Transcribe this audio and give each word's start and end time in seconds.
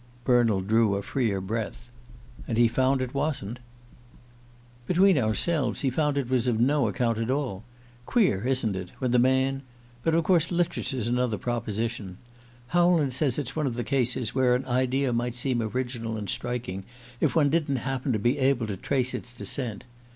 '"Bernald 0.25 0.67
drew 0.67 0.95
a 0.95 1.03
freer 1.03 1.39
breath. 1.39 1.91
"And 2.47 2.57
he 2.57 2.67
found 2.67 3.03
it 3.03 3.13
wasn't?" 3.13 3.59
"Between 4.87 5.15
ourselves, 5.19 5.81
he 5.81 5.91
found 5.91 6.17
it 6.17 6.27
was 6.27 6.47
of 6.47 6.59
no 6.59 6.87
account 6.87 7.19
at 7.19 7.29
all. 7.29 7.63
Queer, 8.07 8.43
isn't 8.47 8.75
it, 8.75 8.89
when 8.97 9.11
the 9.11 9.19
man... 9.19 9.61
but 10.01 10.15
of 10.15 10.23
course 10.23 10.51
literature's 10.51 11.07
another 11.07 11.37
proposition. 11.37 12.17
Howland 12.69 13.13
says 13.13 13.37
it's 13.37 13.55
one 13.55 13.67
of 13.67 13.75
the 13.75 13.83
cases 13.83 14.33
where 14.33 14.55
an 14.55 14.65
idea 14.65 15.13
might 15.13 15.35
seem 15.35 15.61
original 15.61 16.17
and 16.17 16.27
striking 16.27 16.83
if 17.19 17.35
one 17.35 17.51
didn't 17.51 17.75
happen 17.85 18.11
to 18.11 18.17
be 18.17 18.39
able 18.39 18.65
to 18.65 18.77
trace 18.77 19.13
its 19.13 19.31
descent. 19.31 19.83